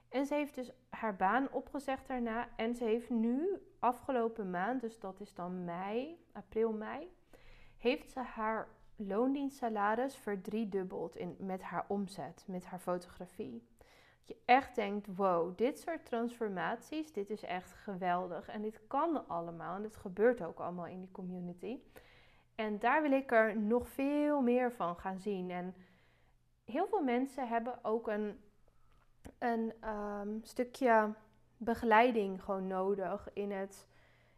En 0.08 0.26
ze 0.26 0.34
heeft 0.34 0.54
dus 0.54 0.70
haar 0.88 1.16
baan 1.16 1.50
opgezegd 1.50 2.06
daarna. 2.06 2.48
En 2.56 2.74
ze 2.74 2.84
heeft 2.84 3.10
nu, 3.10 3.62
afgelopen 3.78 4.50
maand, 4.50 4.80
dus 4.80 4.98
dat 4.98 5.20
is 5.20 5.34
dan 5.34 5.64
mei, 5.64 6.24
april, 6.32 6.72
mei, 6.72 7.12
heeft 7.76 8.10
ze 8.10 8.20
haar 8.20 8.68
loondienstsalaris 8.96 10.16
verdriedubbeld 10.16 11.16
in, 11.16 11.36
met 11.38 11.62
haar 11.62 11.84
omzet, 11.88 12.44
met 12.46 12.64
haar 12.64 12.78
fotografie. 12.78 13.66
Je 14.28 14.36
echt 14.44 14.74
denkt, 14.74 15.06
wow, 15.16 15.56
dit 15.56 15.78
soort 15.78 16.04
transformaties, 16.04 17.12
dit 17.12 17.30
is 17.30 17.42
echt 17.42 17.72
geweldig. 17.72 18.48
En 18.48 18.62
dit 18.62 18.80
kan 18.86 19.28
allemaal 19.28 19.76
en 19.76 19.82
dit 19.82 19.96
gebeurt 19.96 20.42
ook 20.42 20.58
allemaal 20.58 20.86
in 20.86 21.00
die 21.00 21.10
community. 21.10 21.78
En 22.54 22.78
daar 22.78 23.02
wil 23.02 23.12
ik 23.12 23.32
er 23.32 23.56
nog 23.56 23.88
veel 23.88 24.40
meer 24.40 24.72
van 24.72 24.96
gaan 24.96 25.18
zien. 25.18 25.50
En 25.50 25.74
heel 26.64 26.86
veel 26.86 27.02
mensen 27.02 27.48
hebben 27.48 27.84
ook 27.84 28.08
een, 28.08 28.40
een 29.38 29.72
ehm, 29.80 30.28
stukje 30.42 31.14
begeleiding 31.56 32.42
gewoon 32.42 32.66
nodig 32.66 33.28
in 33.32 33.50
het, 33.50 33.86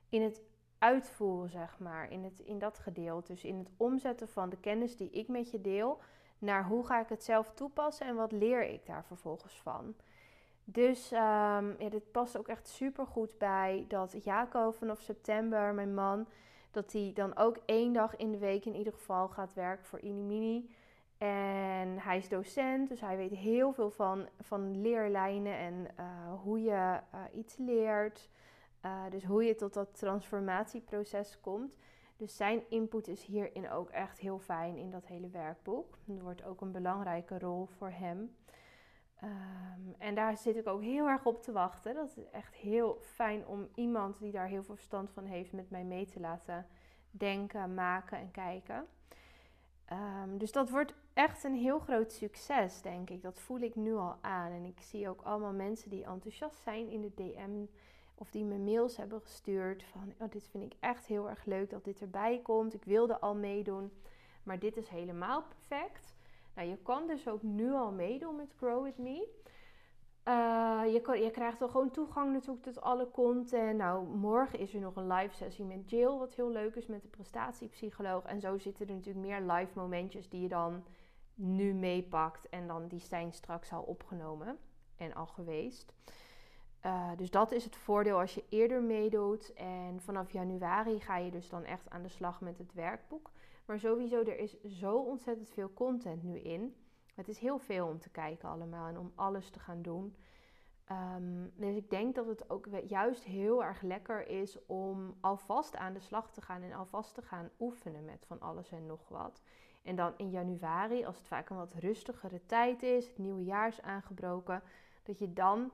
in 0.08 0.22
het 0.22 0.42
uitvoeren, 0.78 1.50
zeg 1.50 1.78
maar, 1.78 2.10
in, 2.10 2.24
het, 2.24 2.40
in 2.40 2.58
dat 2.58 2.78
gedeelte. 2.78 3.32
Dus 3.32 3.44
in 3.44 3.58
het 3.58 3.70
omzetten 3.76 4.28
van 4.28 4.50
de 4.50 4.60
kennis 4.60 4.96
die 4.96 5.10
ik 5.10 5.28
met 5.28 5.50
je 5.50 5.60
deel, 5.60 6.00
naar 6.40 6.64
hoe 6.66 6.86
ga 6.86 7.00
ik 7.00 7.08
het 7.08 7.24
zelf 7.24 7.50
toepassen 7.54 8.06
en 8.06 8.14
wat 8.14 8.32
leer 8.32 8.62
ik 8.64 8.86
daar 8.86 9.04
vervolgens 9.04 9.60
van. 9.62 9.94
Dus 10.64 11.12
um, 11.12 11.18
ja, 11.78 11.88
dit 11.90 12.10
past 12.10 12.38
ook 12.38 12.48
echt 12.48 12.68
super 12.68 13.06
goed 13.06 13.38
bij 13.38 13.84
dat 13.88 14.24
Jaco 14.24 14.70
vanaf 14.70 15.00
september, 15.00 15.74
mijn 15.74 15.94
man, 15.94 16.26
dat 16.70 16.92
hij 16.92 17.10
dan 17.14 17.36
ook 17.36 17.56
één 17.64 17.92
dag 17.92 18.16
in 18.16 18.30
de 18.30 18.38
week 18.38 18.64
in 18.64 18.74
ieder 18.74 18.92
geval 18.92 19.28
gaat 19.28 19.54
werken 19.54 19.84
voor 19.84 20.00
Inimini. 20.00 20.70
En 21.18 21.98
hij 21.98 22.16
is 22.16 22.28
docent, 22.28 22.88
dus 22.88 23.00
hij 23.00 23.16
weet 23.16 23.30
heel 23.30 23.72
veel 23.72 23.90
van, 23.90 24.28
van 24.40 24.80
leerlijnen 24.80 25.56
en 25.56 25.74
uh, 25.74 26.06
hoe 26.42 26.62
je 26.62 27.00
uh, 27.14 27.20
iets 27.34 27.56
leert. 27.56 28.28
Uh, 28.84 29.02
dus 29.10 29.24
hoe 29.24 29.44
je 29.44 29.54
tot 29.54 29.74
dat 29.74 29.98
transformatieproces 29.98 31.40
komt. 31.40 31.76
Dus 32.20 32.36
zijn 32.36 32.62
input 32.68 33.08
is 33.08 33.24
hierin 33.24 33.70
ook 33.70 33.90
echt 33.90 34.18
heel 34.18 34.38
fijn 34.38 34.76
in 34.76 34.90
dat 34.90 35.06
hele 35.06 35.28
werkboek. 35.28 35.98
Er 36.08 36.22
wordt 36.22 36.44
ook 36.44 36.60
een 36.60 36.72
belangrijke 36.72 37.38
rol 37.38 37.66
voor 37.66 37.90
hem. 37.90 38.36
Um, 39.24 39.94
en 39.98 40.14
daar 40.14 40.36
zit 40.36 40.56
ik 40.56 40.66
ook 40.66 40.82
heel 40.82 41.08
erg 41.08 41.24
op 41.24 41.42
te 41.42 41.52
wachten. 41.52 41.94
Dat 41.94 42.16
is 42.16 42.30
echt 42.30 42.54
heel 42.54 42.98
fijn 43.00 43.46
om 43.46 43.68
iemand 43.74 44.18
die 44.18 44.32
daar 44.32 44.46
heel 44.46 44.62
veel 44.62 44.74
verstand 44.74 45.10
van 45.10 45.24
heeft 45.24 45.52
met 45.52 45.70
mij 45.70 45.84
mee 45.84 46.06
te 46.06 46.20
laten 46.20 46.66
denken, 47.10 47.74
maken 47.74 48.18
en 48.18 48.30
kijken. 48.30 48.86
Um, 49.92 50.38
dus 50.38 50.52
dat 50.52 50.70
wordt 50.70 50.94
echt 51.12 51.44
een 51.44 51.54
heel 51.54 51.78
groot 51.78 52.12
succes, 52.12 52.82
denk 52.82 53.10
ik. 53.10 53.22
Dat 53.22 53.40
voel 53.40 53.60
ik 53.60 53.74
nu 53.74 53.94
al 53.94 54.16
aan. 54.20 54.52
En 54.52 54.64
ik 54.64 54.80
zie 54.80 55.08
ook 55.08 55.22
allemaal 55.22 55.52
mensen 55.52 55.90
die 55.90 56.04
enthousiast 56.04 56.62
zijn 56.62 56.90
in 56.90 57.00
de 57.00 57.14
DM 57.14 57.64
of 58.20 58.30
die 58.30 58.44
me 58.44 58.58
mails 58.58 58.96
hebben 58.96 59.20
gestuurd 59.20 59.82
van 59.82 60.12
oh, 60.18 60.30
dit 60.30 60.48
vind 60.50 60.64
ik 60.64 60.78
echt 60.80 61.06
heel 61.06 61.28
erg 61.28 61.44
leuk 61.44 61.70
dat 61.70 61.84
dit 61.84 62.00
erbij 62.00 62.40
komt. 62.42 62.74
Ik 62.74 62.84
wilde 62.84 63.20
al 63.20 63.34
meedoen, 63.34 63.92
maar 64.42 64.58
dit 64.58 64.76
is 64.76 64.88
helemaal 64.88 65.42
perfect. 65.42 66.14
Nou, 66.54 66.68
je 66.68 66.76
kan 66.76 67.06
dus 67.06 67.28
ook 67.28 67.42
nu 67.42 67.72
al 67.72 67.92
meedoen 67.92 68.36
met 68.36 68.52
Grow 68.56 68.84
With 68.84 68.98
Me. 68.98 69.28
Uh, 70.24 70.82
je, 70.84 71.20
je 71.22 71.30
krijgt 71.30 71.58
dan 71.58 71.70
gewoon 71.70 71.90
toegang 71.90 72.32
natuurlijk 72.32 72.62
tot 72.62 72.80
alle 72.80 73.10
content. 73.10 73.78
Nou, 73.78 74.06
morgen 74.06 74.58
is 74.58 74.74
er 74.74 74.80
nog 74.80 74.96
een 74.96 75.12
live 75.12 75.34
sessie 75.34 75.64
met 75.64 75.90
Jill, 75.90 76.18
wat 76.18 76.34
heel 76.34 76.50
leuk 76.50 76.74
is 76.74 76.86
met 76.86 77.02
de 77.02 77.08
prestatiepsycholoog. 77.08 78.24
En 78.24 78.40
zo 78.40 78.58
zitten 78.58 78.88
er 78.88 78.94
natuurlijk 78.94 79.26
meer 79.26 79.40
live 79.40 79.70
momentjes 79.74 80.28
die 80.28 80.40
je 80.40 80.48
dan 80.48 80.84
nu 81.34 81.74
meepakt. 81.74 82.48
En 82.48 82.66
dan 82.66 82.88
die 82.88 83.00
zijn 83.00 83.32
straks 83.32 83.72
al 83.72 83.82
opgenomen 83.82 84.58
en 84.96 85.14
al 85.14 85.26
geweest. 85.26 85.92
Uh, 86.86 87.10
dus 87.16 87.30
dat 87.30 87.52
is 87.52 87.64
het 87.64 87.76
voordeel 87.76 88.18
als 88.18 88.34
je 88.34 88.44
eerder 88.48 88.82
meedoet. 88.82 89.52
En 89.52 90.00
vanaf 90.00 90.30
januari 90.30 91.00
ga 91.00 91.16
je 91.16 91.30
dus 91.30 91.48
dan 91.48 91.64
echt 91.64 91.90
aan 91.90 92.02
de 92.02 92.08
slag 92.08 92.40
met 92.40 92.58
het 92.58 92.72
werkboek. 92.72 93.30
Maar 93.64 93.78
sowieso, 93.78 94.20
er 94.20 94.38
is 94.38 94.62
zo 94.62 94.96
ontzettend 94.96 95.50
veel 95.50 95.72
content 95.72 96.22
nu 96.22 96.38
in. 96.38 96.74
Het 97.14 97.28
is 97.28 97.38
heel 97.38 97.58
veel 97.58 97.86
om 97.86 97.98
te 97.98 98.10
kijken 98.10 98.48
allemaal 98.48 98.88
en 98.88 98.98
om 98.98 99.12
alles 99.14 99.50
te 99.50 99.58
gaan 99.58 99.82
doen. 99.82 100.14
Um, 101.16 101.52
dus 101.56 101.76
ik 101.76 101.90
denk 101.90 102.14
dat 102.14 102.26
het 102.26 102.50
ook 102.50 102.66
juist 102.86 103.24
heel 103.24 103.64
erg 103.64 103.82
lekker 103.82 104.28
is 104.28 104.66
om 104.66 105.16
alvast 105.20 105.76
aan 105.76 105.92
de 105.92 106.00
slag 106.00 106.32
te 106.32 106.40
gaan 106.40 106.62
en 106.62 106.72
alvast 106.72 107.14
te 107.14 107.22
gaan 107.22 107.50
oefenen 107.60 108.04
met 108.04 108.24
van 108.26 108.40
alles 108.40 108.70
en 108.70 108.86
nog 108.86 109.08
wat. 109.08 109.42
En 109.82 109.96
dan 109.96 110.12
in 110.16 110.30
januari, 110.30 111.04
als 111.04 111.18
het 111.18 111.26
vaak 111.26 111.50
een 111.50 111.56
wat 111.56 111.74
rustigere 111.74 112.46
tijd 112.46 112.82
is, 112.82 113.08
het 113.08 113.18
nieuwe 113.18 113.44
jaar 113.44 113.68
is 113.68 113.82
aangebroken, 113.82 114.62
dat 115.02 115.18
je 115.18 115.32
dan 115.32 115.72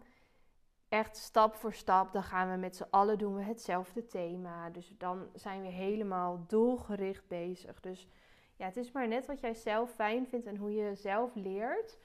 echt 0.88 1.16
stap 1.16 1.54
voor 1.54 1.72
stap, 1.72 2.12
dan 2.12 2.22
gaan 2.22 2.50
we 2.50 2.56
met 2.56 2.76
z'n 2.76 2.86
allen 2.90 3.18
doen 3.18 3.34
we 3.34 3.42
hetzelfde 3.42 4.06
thema. 4.06 4.70
Dus 4.70 4.92
dan 4.98 5.26
zijn 5.34 5.62
we 5.62 5.68
helemaal 5.68 6.44
doelgericht 6.46 7.28
bezig. 7.28 7.80
Dus 7.80 8.08
ja, 8.56 8.66
het 8.66 8.76
is 8.76 8.92
maar 8.92 9.08
net 9.08 9.26
wat 9.26 9.40
jij 9.40 9.54
zelf 9.54 9.90
fijn 9.90 10.26
vindt 10.26 10.46
en 10.46 10.56
hoe 10.56 10.74
je 10.74 10.94
zelf 10.94 11.34
leert. 11.34 11.98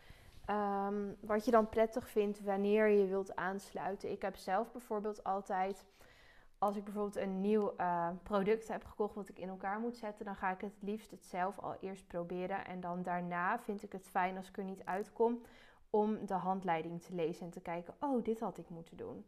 Um, 0.50 1.17
wat 1.19 1.45
je 1.45 1.51
dan 1.51 1.69
prettig 1.69 2.09
vindt 2.09 2.43
wanneer 2.43 2.88
je 2.88 3.05
wilt 3.05 3.35
aansluiten. 3.35 4.11
Ik 4.11 4.21
heb 4.21 4.35
zelf 4.35 4.71
bijvoorbeeld 4.71 5.23
altijd, 5.23 5.85
als 6.57 6.75
ik 6.75 6.83
bijvoorbeeld 6.83 7.15
een 7.15 7.41
nieuw 7.41 7.73
uh, 7.77 8.09
product 8.23 8.67
heb 8.67 8.85
gekocht 8.85 9.15
wat 9.15 9.29
ik 9.29 9.39
in 9.39 9.50
elkaar 9.50 9.79
moet 9.79 9.97
zetten, 9.97 10.25
dan 10.25 10.35
ga 10.35 10.51
ik 10.51 10.61
het 10.61 10.77
liefst 10.79 11.11
het 11.11 11.25
zelf 11.25 11.59
al 11.59 11.75
eerst 11.79 12.07
proberen. 12.07 12.65
En 12.65 12.79
dan 12.79 13.03
daarna 13.03 13.59
vind 13.59 13.83
ik 13.83 13.91
het 13.91 14.09
fijn 14.09 14.38
als 14.38 14.47
ik 14.47 14.57
er 14.57 14.63
niet 14.63 14.85
uitkom 14.85 15.41
om 15.91 16.25
de 16.25 16.33
handleiding 16.33 17.01
te 17.01 17.15
lezen 17.15 17.45
en 17.45 17.51
te 17.51 17.62
kijken, 17.62 17.93
oh, 18.00 18.24
dit 18.24 18.39
had 18.39 18.57
ik 18.57 18.69
moeten 18.69 18.98
doen. 18.98 19.25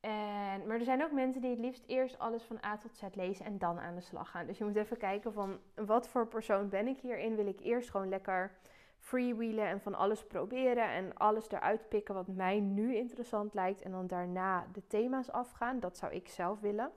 En, 0.00 0.66
maar 0.66 0.78
er 0.78 0.84
zijn 0.84 1.04
ook 1.04 1.12
mensen 1.12 1.40
die 1.40 1.50
het 1.50 1.58
liefst 1.58 1.84
eerst 1.86 2.18
alles 2.18 2.42
van 2.42 2.64
A 2.64 2.76
tot 2.76 2.96
Z 2.96 3.02
lezen 3.14 3.44
en 3.44 3.58
dan 3.58 3.78
aan 3.78 3.94
de 3.94 4.00
slag 4.00 4.30
gaan. 4.30 4.46
Dus 4.46 4.58
je 4.58 4.64
moet 4.64 4.76
even 4.76 4.96
kijken 4.96 5.32
van 5.32 5.58
wat 5.74 6.08
voor 6.08 6.26
persoon 6.26 6.68
ben 6.68 6.86
ik 6.86 6.98
hierin. 6.98 7.36
Wil 7.36 7.46
ik 7.46 7.60
eerst 7.60 7.90
gewoon 7.90 8.08
lekker 8.08 8.52
freewheelen 8.98 9.66
en 9.66 9.80
van 9.80 9.94
alles 9.94 10.26
proberen 10.26 10.88
en 10.88 11.14
alles 11.14 11.50
eruit 11.50 11.88
pikken 11.88 12.14
wat 12.14 12.26
mij 12.26 12.60
nu 12.60 12.96
interessant 12.96 13.54
lijkt. 13.54 13.82
En 13.82 13.90
dan 13.90 14.06
daarna 14.06 14.66
de 14.72 14.86
thema's 14.86 15.30
afgaan. 15.30 15.80
Dat 15.80 15.96
zou 15.96 16.12
ik 16.12 16.28
zelf 16.28 16.60
willen. 16.60 16.90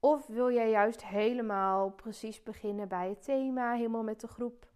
Of 0.00 0.26
wil 0.26 0.50
jij 0.52 0.70
juist 0.70 1.04
helemaal 1.04 1.90
precies 1.90 2.42
beginnen 2.42 2.88
bij 2.88 3.08
het 3.08 3.22
thema, 3.22 3.72
helemaal 3.72 4.02
met 4.02 4.20
de 4.20 4.28
groep 4.28 4.69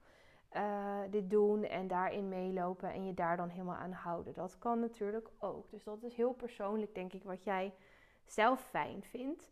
uh, 0.56 0.98
dit 1.10 1.30
doen 1.30 1.64
en 1.64 1.88
daarin 1.88 2.28
meelopen 2.28 2.92
en 2.92 3.06
je 3.06 3.14
daar 3.14 3.36
dan 3.36 3.48
helemaal 3.48 3.76
aan 3.76 3.92
houden. 3.92 4.34
Dat 4.34 4.58
kan 4.58 4.80
natuurlijk 4.80 5.28
ook. 5.38 5.70
Dus 5.70 5.84
dat 5.84 6.02
is 6.02 6.14
heel 6.14 6.32
persoonlijk, 6.32 6.94
denk 6.94 7.12
ik, 7.12 7.24
wat 7.24 7.44
jij 7.44 7.74
zelf 8.24 8.60
fijn 8.60 9.02
vindt. 9.02 9.50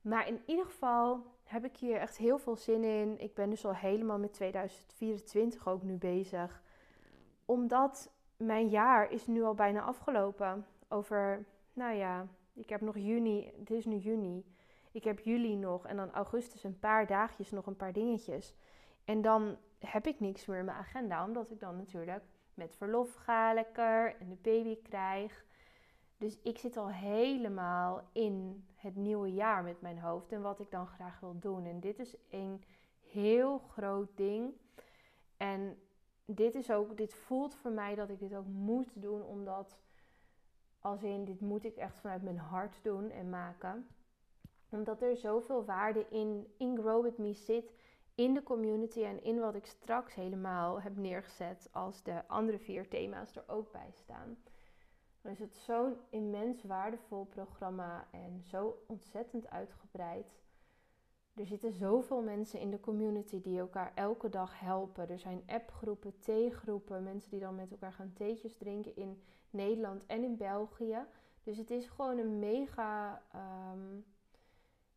Maar 0.00 0.28
in 0.28 0.40
ieder 0.46 0.64
geval 0.64 1.22
heb 1.44 1.64
ik 1.64 1.76
hier 1.76 1.96
echt 1.96 2.16
heel 2.16 2.38
veel 2.38 2.56
zin 2.56 2.84
in. 2.84 3.20
Ik 3.20 3.34
ben 3.34 3.50
dus 3.50 3.64
al 3.66 3.74
helemaal 3.74 4.18
met 4.18 4.32
2024 4.32 5.68
ook 5.68 5.82
nu 5.82 5.96
bezig. 5.96 6.62
Omdat 7.44 8.12
mijn 8.36 8.68
jaar 8.68 9.10
is 9.10 9.26
nu 9.26 9.42
al 9.42 9.54
bijna 9.54 9.80
afgelopen. 9.80 10.66
Over, 10.88 11.44
nou 11.72 11.94
ja, 11.94 12.26
ik 12.54 12.68
heb 12.68 12.80
nog 12.80 12.96
juni. 12.96 13.52
Het 13.58 13.70
is 13.70 13.84
nu 13.84 13.96
juni. 13.96 14.44
Ik 14.92 15.04
heb 15.04 15.20
juli 15.20 15.56
nog 15.56 15.86
en 15.86 15.96
dan 15.96 16.12
augustus 16.12 16.64
een 16.64 16.78
paar 16.78 17.06
dagjes 17.06 17.50
nog 17.50 17.66
een 17.66 17.76
paar 17.76 17.92
dingetjes. 17.92 18.54
En 19.08 19.22
dan 19.22 19.56
heb 19.78 20.06
ik 20.06 20.20
niks 20.20 20.46
meer 20.46 20.58
in 20.58 20.64
mijn 20.64 20.76
agenda, 20.76 21.24
omdat 21.24 21.50
ik 21.50 21.60
dan 21.60 21.76
natuurlijk 21.76 22.24
met 22.54 22.76
verlof 22.76 23.14
ga 23.14 23.54
lekker 23.54 24.16
en 24.20 24.28
de 24.28 24.36
baby 24.42 24.82
krijg. 24.82 25.44
Dus 26.16 26.38
ik 26.42 26.58
zit 26.58 26.76
al 26.76 26.90
helemaal 26.90 28.02
in 28.12 28.66
het 28.74 28.96
nieuwe 28.96 29.32
jaar 29.32 29.62
met 29.62 29.80
mijn 29.80 29.98
hoofd 29.98 30.32
en 30.32 30.42
wat 30.42 30.60
ik 30.60 30.70
dan 30.70 30.86
graag 30.86 31.20
wil 31.20 31.38
doen. 31.38 31.66
En 31.66 31.80
dit 31.80 31.98
is 31.98 32.16
een 32.30 32.64
heel 33.00 33.58
groot 33.58 34.08
ding. 34.16 34.52
En 35.36 35.78
dit 36.24 36.54
is 36.54 36.70
ook, 36.70 36.96
dit 36.96 37.14
voelt 37.14 37.54
voor 37.54 37.70
mij 37.70 37.94
dat 37.94 38.10
ik 38.10 38.18
dit 38.18 38.34
ook 38.34 38.46
moet 38.46 38.90
doen, 38.94 39.22
omdat 39.22 39.78
als 40.80 41.02
in 41.02 41.24
dit 41.24 41.40
moet 41.40 41.64
ik 41.64 41.76
echt 41.76 42.00
vanuit 42.00 42.22
mijn 42.22 42.38
hart 42.38 42.78
doen 42.82 43.10
en 43.10 43.30
maken. 43.30 43.88
Omdat 44.68 45.02
er 45.02 45.16
zoveel 45.16 45.64
waarde 45.64 46.06
in, 46.10 46.46
in 46.56 46.78
Grow 46.78 47.02
With 47.02 47.18
Me 47.18 47.32
zit 47.32 47.77
in 48.18 48.34
de 48.34 48.42
community 48.42 49.02
en 49.02 49.22
in 49.22 49.38
wat 49.38 49.54
ik 49.54 49.66
straks 49.66 50.14
helemaal 50.14 50.80
heb 50.80 50.96
neergezet 50.96 51.68
als 51.72 52.02
de 52.02 52.28
andere 52.28 52.58
vier 52.58 52.88
thema's 52.88 53.36
er 53.36 53.44
ook 53.46 53.72
bij 53.72 53.90
staan. 53.92 54.36
Dan 55.20 55.32
is 55.32 55.38
het 55.38 55.54
zo'n 55.54 55.96
immens 56.10 56.62
waardevol 56.62 57.24
programma 57.24 58.06
en 58.10 58.42
zo 58.42 58.84
ontzettend 58.86 59.50
uitgebreid. 59.50 60.40
Er 61.34 61.46
zitten 61.46 61.72
zoveel 61.72 62.22
mensen 62.22 62.60
in 62.60 62.70
de 62.70 62.80
community 62.80 63.40
die 63.40 63.58
elkaar 63.58 63.92
elke 63.94 64.28
dag 64.28 64.60
helpen. 64.60 65.08
Er 65.08 65.18
zijn 65.18 65.42
appgroepen, 65.46 66.18
theegroepen, 66.18 67.02
mensen 67.02 67.30
die 67.30 67.40
dan 67.40 67.54
met 67.54 67.70
elkaar 67.70 67.92
gaan 67.92 68.12
theetjes 68.12 68.56
drinken 68.56 68.96
in 68.96 69.22
Nederland 69.50 70.06
en 70.06 70.22
in 70.22 70.36
België. 70.36 71.06
Dus 71.42 71.56
het 71.56 71.70
is 71.70 71.88
gewoon 71.88 72.18
een 72.18 72.38
mega, 72.38 73.22
um, 73.72 74.04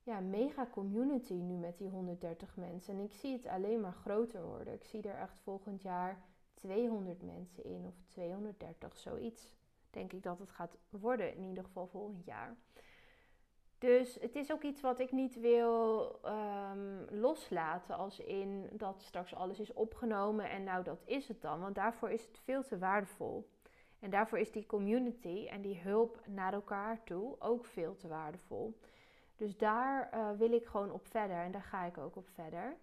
ja, 0.03 0.19
mega 0.19 0.67
community 0.71 1.33
nu 1.33 1.57
met 1.57 1.77
die 1.77 1.89
130 1.89 2.55
mensen. 2.55 2.93
En 2.93 3.03
ik 3.03 3.13
zie 3.13 3.33
het 3.33 3.47
alleen 3.47 3.81
maar 3.81 3.93
groter 3.93 4.43
worden. 4.45 4.73
Ik 4.73 4.83
zie 4.83 5.01
er 5.01 5.19
echt 5.19 5.39
volgend 5.39 5.81
jaar 5.81 6.23
200 6.53 7.21
mensen 7.21 7.63
in 7.63 7.85
of 7.85 7.95
230, 8.07 8.97
zoiets. 8.97 9.55
Denk 9.89 10.13
ik 10.13 10.23
dat 10.23 10.39
het 10.39 10.51
gaat 10.51 10.77
worden, 10.89 11.35
in 11.35 11.43
ieder 11.43 11.63
geval 11.63 11.87
volgend 11.87 12.25
jaar. 12.25 12.57
Dus 13.77 14.17
het 14.19 14.35
is 14.35 14.51
ook 14.51 14.63
iets 14.63 14.81
wat 14.81 14.99
ik 14.99 15.11
niet 15.11 15.39
wil 15.39 16.19
um, 16.25 17.05
loslaten 17.09 17.95
als 17.95 18.19
in 18.19 18.69
dat 18.71 19.01
straks 19.01 19.35
alles 19.35 19.59
is 19.59 19.73
opgenomen 19.73 20.49
en 20.49 20.63
nou 20.63 20.83
dat 20.83 21.01
is 21.05 21.27
het 21.27 21.41
dan. 21.41 21.59
Want 21.59 21.75
daarvoor 21.75 22.09
is 22.09 22.25
het 22.25 22.39
veel 22.39 22.63
te 22.63 22.77
waardevol. 22.77 23.49
En 23.99 24.09
daarvoor 24.09 24.39
is 24.39 24.51
die 24.51 24.65
community 24.65 25.47
en 25.49 25.61
die 25.61 25.79
hulp 25.79 26.21
naar 26.27 26.53
elkaar 26.53 27.03
toe 27.03 27.35
ook 27.39 27.65
veel 27.65 27.95
te 27.95 28.07
waardevol. 28.07 28.79
Dus 29.41 29.57
daar 29.57 30.09
uh, 30.13 30.29
wil 30.37 30.51
ik 30.51 30.65
gewoon 30.65 30.91
op 30.91 31.07
verder 31.07 31.37
en 31.37 31.51
daar 31.51 31.61
ga 31.61 31.85
ik 31.85 31.97
ook 31.97 32.15
op 32.15 32.27
verder. 32.29 32.75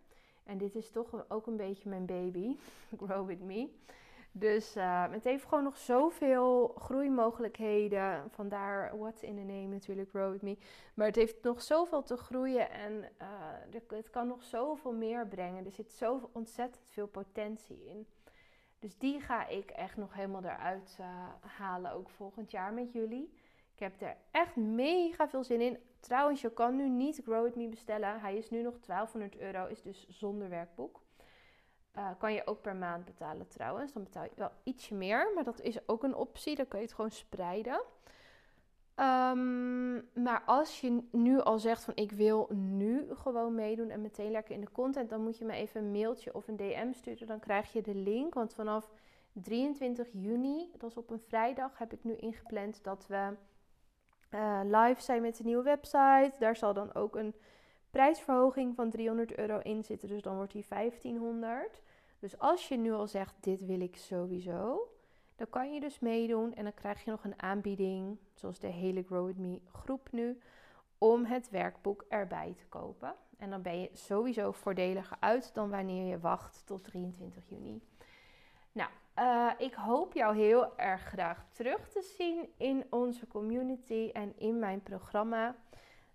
En 0.45 0.59
dit 0.59 0.75
is 0.75 0.91
toch 0.91 1.25
ook 1.29 1.47
een 1.47 1.57
beetje 1.57 1.89
mijn 1.89 2.07
baby, 2.07 2.57
Grow 3.05 3.27
With 3.27 3.41
Me. 3.41 3.69
Dus 4.33 4.77
uh, 4.77 5.11
het 5.11 5.25
heeft 5.25 5.45
gewoon 5.45 5.65
nog 5.65 5.77
zoveel 5.77 6.69
groeimogelijkheden. 6.79 8.31
Vandaar 8.31 8.99
what's 8.99 9.23
in 9.23 9.37
the 9.37 9.43
name 9.43 9.67
natuurlijk, 9.67 10.09
Grow 10.09 10.33
With 10.33 10.43
Me. 10.43 10.57
Maar 10.95 11.07
het 11.07 11.17
heeft 11.17 11.43
nog 11.43 11.63
zoveel 11.63 12.03
te 12.03 12.17
groeien 12.17 12.71
en 12.71 12.93
uh, 13.73 13.89
het 13.89 14.11
kan 14.11 14.27
nog 14.27 14.43
zoveel 14.43 14.93
meer 14.93 15.27
brengen. 15.27 15.65
Er 15.65 15.73
zit 15.73 15.93
zo 15.93 16.31
ontzettend 16.33 16.85
veel 16.89 17.07
potentie 17.07 17.85
in. 17.85 18.07
Dus 18.79 18.99
die 18.99 19.21
ga 19.21 19.47
ik 19.47 19.71
echt 19.71 19.97
nog 19.97 20.15
helemaal 20.15 20.45
eruit 20.45 20.99
halen, 21.41 21.93
ook 21.93 22.09
volgend 22.09 22.51
jaar 22.51 22.73
met 22.73 22.93
jullie. 22.93 23.33
Ik 23.79 23.85
heb 23.85 24.01
er 24.01 24.17
echt 24.31 24.57
mega 24.57 25.29
veel 25.29 25.45
zin 25.45 25.61
in. 25.61 25.79
Trouwens, 26.01 26.41
je 26.41 26.53
kan 26.53 26.77
nu 26.77 26.89
niet 26.89 27.21
Grow 27.25 27.45
With 27.45 27.57
Me 27.57 27.69
bestellen. 27.69 28.21
Hij 28.21 28.37
is 28.37 28.51
nu 28.51 28.63
nog 28.63 28.79
1200 28.81 29.37
euro, 29.37 29.67
is 29.67 29.83
dus 29.83 30.09
zonder 30.09 30.49
werkboek. 30.49 31.03
Uh, 31.97 32.11
kan 32.19 32.33
je 32.33 32.47
ook 32.47 32.61
per 32.61 32.77
maand 32.77 33.05
betalen 33.05 33.49
trouwens. 33.49 33.93
Dan 33.93 34.03
betaal 34.03 34.25
je 34.25 34.31
wel 34.35 34.51
ietsje 34.63 34.95
meer, 34.95 35.31
maar 35.35 35.45
dat 35.45 35.61
is 35.61 35.89
ook 35.89 36.03
een 36.03 36.15
optie. 36.15 36.57
Dan 36.57 36.69
kan 36.69 36.79
je 36.79 36.85
het 36.85 36.95
gewoon 36.95 37.11
spreiden. 37.11 37.83
Um, 38.97 40.09
maar 40.15 40.43
als 40.47 40.81
je 40.81 41.03
nu 41.11 41.41
al 41.41 41.59
zegt 41.59 41.85
van 41.85 41.97
ik 41.97 42.13
wil 42.13 42.49
nu 42.53 43.15
gewoon 43.15 43.55
meedoen 43.55 43.91
en 43.91 44.01
meteen 44.01 44.31
lekker 44.31 44.55
in 44.55 44.61
de 44.61 44.73
content, 44.73 45.11
dan 45.11 45.23
moet 45.23 45.39
je 45.39 45.45
me 45.45 45.53
even 45.53 45.85
een 45.85 45.91
mailtje 45.91 46.35
of 46.35 46.49
een 46.49 46.57
DM 46.57 46.93
sturen. 46.93 47.27
Dan 47.27 47.41
krijg 47.41 47.73
je 47.73 47.83
de 47.83 47.95
link. 47.95 48.35
Want 48.35 48.55
vanaf 48.55 48.91
23 49.33 50.09
juni, 50.13 50.71
dat 50.79 50.91
is 50.91 50.97
op 50.97 51.11
een 51.11 51.21
vrijdag, 51.21 51.79
heb 51.79 51.93
ik 51.93 52.05
nu 52.05 52.17
ingepland 52.17 52.85
dat 52.85 53.07
we 53.07 53.37
uh, 54.31 54.61
live 54.65 55.03
zijn 55.03 55.23
met 55.23 55.37
de 55.37 55.45
nieuwe 55.45 55.63
website. 55.63 56.33
Daar 56.39 56.57
zal 56.57 56.75
dan 56.75 56.95
ook 56.95 57.17
een 57.17 57.35
prijsverhoging 57.91 58.75
van 58.75 58.91
300 58.91 59.39
euro 59.39 59.59
in 59.59 59.85
zitten. 59.85 60.09
Dus 60.09 60.23
dan 60.23 60.37
wordt 60.37 60.53
die 60.53 60.65
1500. 60.69 61.81
Dus 62.19 62.39
als 62.39 62.69
je 62.69 62.77
nu 62.77 62.93
al 62.93 63.07
zegt, 63.07 63.35
dit 63.41 63.67
wil 63.67 63.81
ik 63.81 63.97
sowieso, 63.97 64.93
dan 65.37 65.51
kan 65.51 65.75
je 65.75 65.81
dus 65.81 65.99
meedoen 65.99 66.55
en 66.55 66.65
dan 66.65 66.75
krijg 66.75 67.05
je 67.05 67.11
nog 67.11 67.25
een 67.25 67.43
aanbieding, 67.43 68.19
zoals 68.35 68.59
de 68.59 68.67
hele 68.67 69.03
Grow 69.03 69.27
With 69.27 69.39
Me 69.39 69.61
groep 69.73 70.09
nu, 70.13 70.39
om 70.99 71.25
het 71.25 71.51
werkboek 71.51 72.05
erbij 72.09 72.55
te 72.57 72.67
kopen. 72.69 73.15
En 73.39 73.51
dan 73.51 73.63
ben 73.63 73.81
je 73.81 73.91
sowieso 73.93 74.53
voordeliger 74.53 75.17
uit 75.21 75.55
dan 75.55 75.71
wanneer 75.71 76.07
je 76.07 76.19
wacht 76.19 76.63
tot 76.67 76.85
23 76.85 77.49
juni. 77.49 77.81
Nou, 78.73 78.91
uh, 79.19 79.51
ik 79.59 79.75
hoop 79.75 80.13
jou 80.13 80.37
heel 80.37 80.79
erg 80.79 81.03
graag 81.03 81.47
terug 81.51 81.89
te 81.89 82.15
zien 82.17 82.49
in 82.57 82.87
onze 82.91 83.27
community 83.27 84.11
en 84.13 84.39
in 84.39 84.59
mijn 84.59 84.83
programma. 84.83 85.57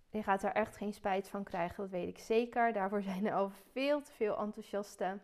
Je 0.09 0.23
gaat 0.23 0.43
er 0.43 0.51
echt 0.51 0.77
geen 0.77 0.93
spijt 0.93 1.29
van 1.29 1.43
krijgen, 1.43 1.77
dat 1.77 1.89
weet 1.89 2.07
ik 2.07 2.19
zeker. 2.19 2.73
Daarvoor 2.73 3.01
zijn 3.11 3.25
er 3.25 3.33
al 3.33 3.51
veel 3.71 4.01
te 4.01 4.11
veel 4.11 4.37
enthousiaste 4.37 5.17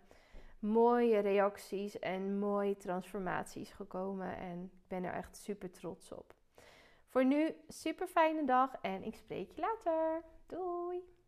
mooie 0.59 1.19
reacties 1.19 1.99
en 1.99 2.39
mooie 2.39 2.77
transformaties 2.77 3.71
gekomen. 3.71 4.37
En 4.37 4.63
ik 4.63 4.87
ben 4.87 5.03
er 5.03 5.13
echt 5.13 5.37
super 5.37 5.71
trots 5.71 6.11
op. 6.11 6.33
Voor 7.07 7.25
nu, 7.25 7.55
super 7.67 8.07
fijne 8.07 8.45
dag 8.45 8.75
en 8.81 9.03
ik 9.03 9.15
spreek 9.15 9.51
je 9.51 9.61
later. 9.61 10.23
Doei! 10.47 11.18